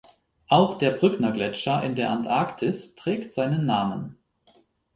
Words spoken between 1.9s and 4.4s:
der Antarktis trägt seinen Namen.